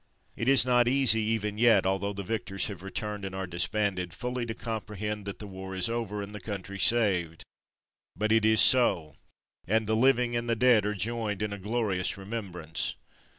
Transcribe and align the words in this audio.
It 0.35 0.49
is 0.49 0.65
not 0.65 0.87
easy 0.87 1.21
even 1.21 1.59
yet, 1.59 1.85
although 1.85 2.11
the 2.11 2.23
victors 2.23 2.65
have 2.69 2.81
returned 2.81 3.23
and 3.23 3.35
are 3.35 3.45
disbanded, 3.45 4.15
fully 4.15 4.47
to 4.47 4.55
comprehend 4.55 5.25
that 5.25 5.37
the 5.37 5.45
war 5.45 5.75
is 5.75 5.89
over 5.89 6.23
and 6.23 6.33
the 6.33 6.39
country 6.39 6.79
saved. 6.79 7.43
But 8.15 8.31
it 8.31 8.43
is 8.43 8.61
so, 8.61 9.17
and 9.67 9.85
the 9.85 9.95
living 9.95 10.35
and 10.35 10.49
the 10.49 10.55
dead 10.55 10.87
are 10.87 10.95
joined 10.95 11.43
in 11.43 11.53
a 11.53 11.59
glorious 11.59 12.17
remembrance. 12.17 12.95